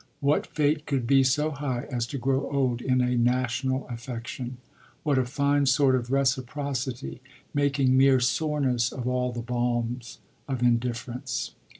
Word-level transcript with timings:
What 0.19 0.47
fate 0.47 0.87
could 0.87 1.05
be 1.05 1.23
so 1.23 1.51
high 1.51 1.85
as 1.91 2.07
to 2.07 2.17
grow 2.17 2.49
old 2.49 2.81
in 2.81 3.01
a 3.01 3.15
national 3.15 3.87
affection? 3.87 4.57
What 5.03 5.19
a 5.19 5.25
fine 5.25 5.67
sort 5.67 5.93
of 5.93 6.11
reciprocity, 6.11 7.21
making 7.53 7.95
mere 7.95 8.19
soreness 8.19 8.91
of 8.91 9.07
all 9.07 9.31
the 9.31 9.43
balms 9.43 10.17
of 10.47 10.63
indifference! 10.63 11.53